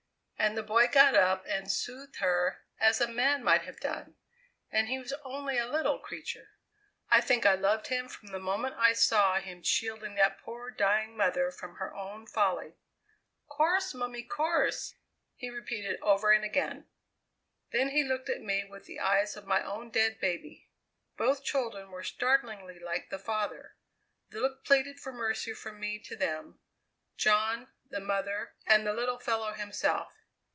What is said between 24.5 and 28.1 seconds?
pleaded for mercy from me to them John, the